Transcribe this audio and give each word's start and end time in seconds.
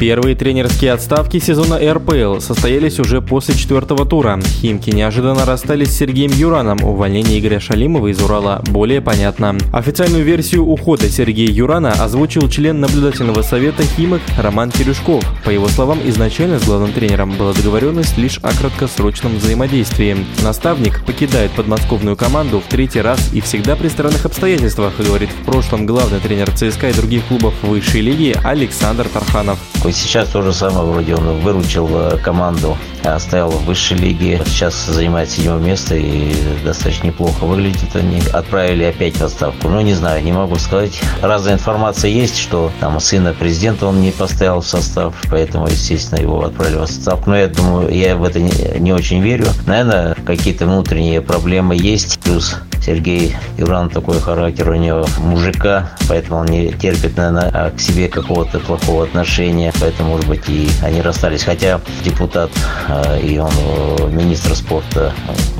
Первые 0.00 0.34
тренерские 0.34 0.92
отставки 0.92 1.38
сезона 1.38 1.78
РПЛ 1.78 2.40
состоялись 2.40 2.98
уже 2.98 3.20
после 3.20 3.54
четвертого 3.54 4.06
тура. 4.06 4.40
Химки 4.42 4.88
неожиданно 4.88 5.44
расстались 5.44 5.90
с 5.90 5.98
Сергеем 5.98 6.30
Юраном. 6.30 6.82
Увольнение 6.82 7.38
Игоря 7.38 7.60
Шалимова 7.60 8.06
из 8.06 8.18
Урала 8.22 8.62
более 8.70 9.02
понятно. 9.02 9.58
Официальную 9.74 10.24
версию 10.24 10.64
ухода 10.64 11.06
Сергея 11.10 11.50
Юрана 11.50 11.92
озвучил 11.92 12.48
член 12.48 12.80
наблюдательного 12.80 13.42
совета 13.42 13.82
Химок 13.82 14.22
Роман 14.38 14.70
Терешков. 14.70 15.22
По 15.44 15.50
его 15.50 15.68
словам, 15.68 15.98
изначально 16.06 16.58
с 16.58 16.64
главным 16.64 16.94
тренером 16.94 17.32
была 17.36 17.52
договоренность 17.52 18.16
лишь 18.16 18.38
о 18.38 18.52
краткосрочном 18.58 19.36
взаимодействии. 19.36 20.16
Наставник 20.42 21.04
покидает 21.04 21.50
подмосковную 21.50 22.16
команду 22.16 22.60
в 22.60 22.70
третий 22.70 23.02
раз 23.02 23.34
и 23.34 23.42
всегда 23.42 23.76
при 23.76 23.88
странных 23.88 24.24
обстоятельствах, 24.24 24.94
говорит 24.96 25.28
в 25.28 25.44
прошлом 25.44 25.84
главный 25.84 26.20
тренер 26.20 26.50
ЦСКА 26.52 26.88
и 26.88 26.94
других 26.94 27.26
клубов 27.26 27.52
высшей 27.62 28.00
лиги 28.00 28.34
Александр 28.42 29.06
Тарханов. 29.06 29.58
И 29.90 29.92
сейчас 29.92 30.28
то 30.28 30.40
же 30.40 30.52
самое 30.52 30.84
вроде 30.84 31.16
он 31.16 31.40
выручил 31.40 31.88
э, 31.90 32.16
команду, 32.18 32.78
оставил 33.02 33.50
в 33.50 33.64
высшей 33.64 33.96
лиге. 33.96 34.40
Сейчас 34.46 34.86
занимает 34.86 35.28
седьмое 35.28 35.58
место 35.58 35.96
и 35.96 36.32
достаточно 36.64 37.08
неплохо 37.08 37.42
выглядит. 37.42 37.96
Они 37.96 38.22
отправили 38.32 38.84
опять 38.84 39.16
в 39.16 39.24
отставку. 39.24 39.68
Ну, 39.68 39.80
не 39.80 39.94
знаю, 39.94 40.22
не 40.22 40.30
могу 40.30 40.54
сказать. 40.58 41.00
Разная 41.22 41.54
информация 41.54 42.08
есть, 42.08 42.38
что 42.38 42.70
там 42.78 43.00
сына 43.00 43.34
президента 43.36 43.88
он 43.88 44.00
не 44.00 44.12
поставил 44.12 44.60
в 44.60 44.66
состав, 44.66 45.12
поэтому, 45.28 45.66
естественно, 45.66 46.20
его 46.20 46.44
отправили 46.44 46.76
в 46.76 46.82
отставку. 46.82 47.30
Но 47.30 47.36
я 47.36 47.48
думаю, 47.48 47.92
я 47.92 48.14
в 48.14 48.22
это 48.22 48.38
не, 48.38 48.92
очень 48.92 49.20
верю. 49.20 49.46
Наверное, 49.66 50.14
какие-то 50.24 50.66
внутренние 50.66 51.20
проблемы 51.20 51.74
есть. 51.74 52.20
Плюс 52.20 52.60
Сергей 52.80 53.36
Юран 53.58 53.90
такой 53.90 54.20
характер 54.20 54.70
у 54.70 54.74
него 54.74 55.06
мужика, 55.18 55.90
поэтому 56.08 56.40
он 56.40 56.46
не 56.46 56.72
терпит, 56.72 57.16
наверное, 57.16 57.70
к 57.70 57.80
себе 57.80 58.08
какого-то 58.08 58.58
плохого 58.58 59.04
отношения, 59.04 59.72
поэтому, 59.80 60.10
может 60.10 60.28
быть, 60.28 60.48
и 60.48 60.68
они 60.82 61.00
расстались. 61.00 61.42
Хотя 61.42 61.80
депутат 62.04 62.50
э, 62.88 63.20
и 63.20 63.38
он 63.38 63.50
э, 63.50 64.08
министр 64.10 64.54
спорта 64.54 65.12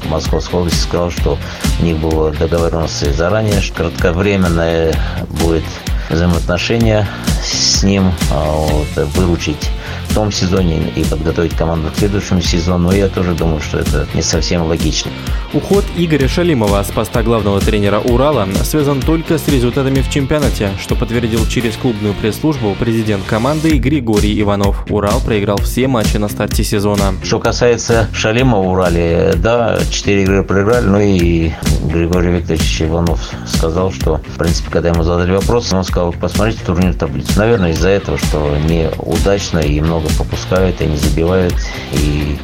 Московской 0.09 0.61
области 0.61 0.79
сказал, 0.79 1.11
что 1.11 1.39
у 1.81 1.85
них 1.85 1.99
было 1.99 2.31
договоренность 2.31 3.15
заранее, 3.17 3.61
что 3.61 3.85
кратковременное 3.85 4.95
будет 5.43 5.65
взаимоотношения 6.11 7.09
с 7.43 7.83
ним, 7.83 8.13
вот, 8.31 8.89
выручить 9.15 9.71
в 10.11 10.15
том 10.15 10.33
сезоне 10.33 10.91
и 10.97 11.05
подготовить 11.05 11.55
команду 11.55 11.91
к 11.91 11.99
следующему 11.99 12.41
сезону. 12.41 12.89
Но 12.89 12.93
я 12.93 13.09
тоже 13.09 13.35
думаю, 13.35 13.61
что 13.61 13.79
это 13.79 14.07
не 14.15 14.23
совсем 14.23 14.67
логично. 14.67 15.11
Уход 15.53 15.85
Игоря 15.97 16.29
Шалимова 16.29 16.83
с 16.83 16.91
поста 16.91 17.23
главного 17.23 17.61
тренера 17.61 18.01
Урала 18.01 18.47
связан 18.63 19.01
только 19.01 19.39
с 19.39 19.49
результатами 19.49 20.01
в 20.01 20.11
чемпионате, 20.11 20.71
что 20.81 20.97
подтвердил 20.97 21.47
через 21.47 21.77
клубную 21.77 22.15
пресс-службу 22.15 22.77
президент 22.79 23.25
команды 23.25 23.79
Григорий 23.79 24.41
Иванов. 24.41 24.85
Урал 24.91 25.21
проиграл 25.21 25.59
все 25.59 25.87
матчи 25.87 26.17
на 26.17 26.29
старте 26.29 26.65
сезона. 26.65 27.15
Что 27.23 27.39
касается 27.39 28.09
Шалимова 28.13 28.63
в 28.63 28.73
Урале, 28.73 29.35
да, 29.37 29.79
4 29.91 30.23
игры 30.23 30.43
проиграли, 30.43 30.87
ну 30.87 31.01
и 31.01 31.53
Григорий 31.85 32.31
Викторович 32.31 32.83
Иванов 32.83 33.31
сказал, 33.47 33.93
что, 33.93 34.17
в 34.17 34.39
принципе, 34.39 34.71
когда 34.71 34.91
ему 34.91 35.03
задали 35.03 35.33
вопрос, 35.33 35.73
он 35.73 35.85
сказал, 35.85 36.13
посмотрите 36.13 36.61
турнир 36.65 36.95
таблицу. 36.95 37.33
Наверное, 37.37 37.73
из-за 37.73 37.89
этого, 37.89 38.19
что 38.19 38.57
неудачно 38.69 39.59
и 39.59 39.81
много 39.81 40.00
много 40.01 40.15
пропускают 40.15 40.81
и 40.81 40.87
не 40.87 40.97
забивают. 40.97 41.55
И 41.93 42.39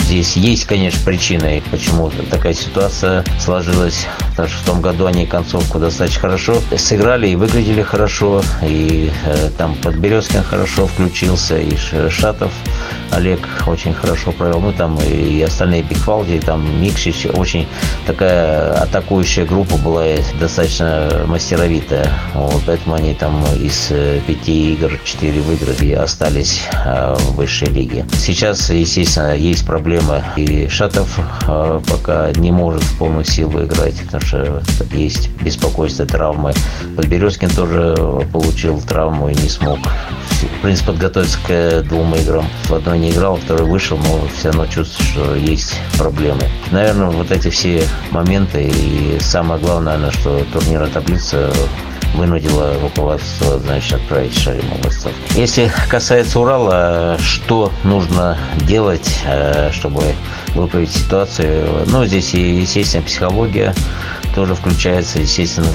здесь 0.00 0.36
есть, 0.36 0.64
конечно, 0.64 1.00
причины, 1.04 1.62
почему 1.70 2.10
такая 2.30 2.54
ситуация 2.54 3.24
сложилась. 3.40 4.06
Потому 4.30 4.48
что 4.48 4.58
в 4.58 4.66
том 4.66 4.80
году 4.80 5.06
они 5.06 5.26
концовку 5.26 5.78
достаточно 5.78 6.20
хорошо 6.20 6.60
сыграли 6.76 7.28
и 7.28 7.36
выглядели 7.36 7.82
хорошо. 7.82 8.42
И 8.62 9.10
э, 9.24 9.50
там 9.56 9.74
Подберезкин 9.76 10.42
хорошо 10.42 10.86
включился, 10.86 11.58
и 11.58 11.76
Шатов 12.10 12.52
Олег 13.12 13.46
очень 13.66 13.94
хорошо 13.94 14.32
провел. 14.32 14.60
Ну, 14.60 14.72
там 14.72 14.98
и 15.00 15.40
остальные 15.42 15.82
Бигфалди, 15.82 16.34
и 16.34 16.40
там 16.40 16.80
Микшич. 16.80 17.26
Очень 17.26 17.66
такая 18.06 18.72
атакующая 18.82 19.44
группа 19.44 19.76
была 19.76 20.04
достаточно 20.40 21.24
мастеровитая. 21.26 22.10
Вот, 22.34 22.62
поэтому 22.66 22.94
они 22.94 23.14
там 23.14 23.44
из 23.56 23.88
э, 23.90 24.20
пяти 24.26 24.74
игр 24.74 24.92
четыре 25.04 25.40
выиграли 25.40 25.86
и 25.86 25.92
остались 25.92 26.62
э, 26.84 27.14
в 27.18 27.36
высшей 27.36 27.68
лиге. 27.68 28.06
Сейчас, 28.18 28.70
естественно, 28.70 29.34
есть 29.34 29.66
проблемы. 29.66 30.22
И 30.36 30.68
Шатов 30.68 31.18
э, 31.46 31.80
пока 31.88 32.30
не 32.32 32.52
может 32.52 32.82
в 32.82 32.98
полную 32.98 33.24
силу 33.24 33.64
играть, 33.64 34.00
потому 34.04 34.22
что 34.22 34.62
есть 34.92 35.30
беспокойство 35.42 36.06
травмы. 36.06 36.52
Подберезкин 36.96 37.50
тоже 37.50 37.94
получил 38.32 38.80
травму 38.80 39.28
и 39.28 39.34
не 39.34 39.48
смог 39.48 39.78
в 40.58 40.62
принципе, 40.62 40.92
подготовиться 40.92 41.38
к 41.46 41.82
двум 41.88 42.14
играм. 42.14 42.46
В 42.64 42.74
одной 42.74 42.97
не 42.98 43.10
играл, 43.10 43.36
второй 43.36 43.68
вышел, 43.68 43.98
но 43.98 44.28
все 44.36 44.48
равно 44.48 44.66
чувствую, 44.66 45.08
что 45.08 45.34
есть 45.36 45.80
проблемы. 45.96 46.42
Наверное, 46.70 47.06
вот 47.06 47.30
эти 47.30 47.48
все 47.50 47.82
моменты 48.10 48.64
и 48.64 49.18
самое 49.20 49.60
главное, 49.60 49.96
наверное, 49.96 50.20
что 50.20 50.44
турнирная 50.52 50.90
таблица 50.90 51.50
вынудила 52.14 52.74
руководство, 52.80 53.58
значит, 53.58 53.94
отправить 53.94 54.36
Шарима 54.36 54.76
в 54.82 54.86
отставку. 54.86 55.18
Если 55.34 55.70
касается 55.88 56.40
Урала, 56.40 57.18
что 57.20 57.72
нужно 57.84 58.38
делать, 58.62 59.18
э, 59.26 59.70
чтобы 59.72 60.02
выправить 60.54 60.90
ситуацию? 60.90 61.84
Ну, 61.86 62.04
здесь, 62.06 62.32
естественно, 62.34 63.04
психология, 63.04 63.74
тоже 64.38 64.54
включается. 64.54 65.18
Естественно, 65.18 65.66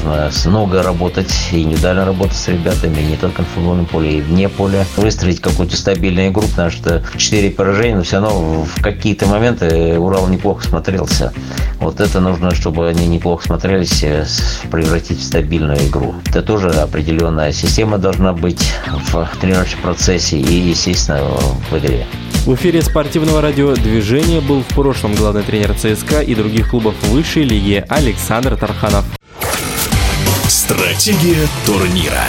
много 0.46 0.84
работать, 0.84 1.34
и 1.52 1.64
индивидуально 1.64 2.06
работать 2.06 2.38
с 2.38 2.48
ребятами, 2.48 3.02
не 3.02 3.18
только 3.18 3.42
на 3.42 3.48
футбольном 3.50 3.86
поле, 3.86 4.20
и 4.20 4.22
вне 4.22 4.48
поля. 4.48 4.86
Выстроить 4.96 5.42
какую-то 5.42 5.76
стабильную 5.76 6.30
игру, 6.30 6.44
потому 6.44 6.70
что 6.72 7.04
4 7.18 7.52
поражения, 7.52 7.98
но 7.98 8.04
все 8.04 8.22
равно 8.22 8.64
в 8.64 8.82
какие-то 8.82 9.26
моменты 9.26 10.00
Урал 10.00 10.30
неплохо 10.30 10.64
смотрелся. 10.64 11.34
Вот 11.82 12.00
это 12.00 12.22
нужно, 12.22 12.56
чтобы 12.56 12.88
они 12.88 13.06
неплохо 13.06 13.44
смотрелись, 13.44 14.02
э, 14.02 14.26
превратить 14.72 15.20
в 15.20 15.24
стабильную 15.26 15.86
игру. 15.86 16.16
Это 16.26 16.42
тоже 16.42 16.70
определенная 16.70 17.52
система 17.52 17.98
должна 17.98 18.32
быть 18.32 18.72
в 19.12 19.30
тренировочном 19.42 19.82
процессе 19.82 20.38
и, 20.38 20.70
естественно, 20.70 21.20
в 21.70 21.78
игре. 21.78 22.06
В 22.46 22.56
эфире 22.56 22.82
спортивного 22.82 23.40
радиодвижения 23.40 24.42
был 24.42 24.64
в 24.64 24.68
прошлом 24.68 25.16
главный 25.16 25.44
тренер 25.44 25.76
ЦСКА 25.76 26.20
и 26.20 26.36
других 26.36 26.72
клубов 26.72 26.94
высшей 27.04 27.44
лиги 27.44 27.86
Александр 27.88 28.58
Тарханов. 28.58 29.06
Стратегия 30.50 31.48
турнира. 31.66 32.26